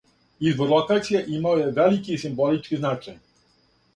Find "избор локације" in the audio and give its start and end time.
0.51-1.19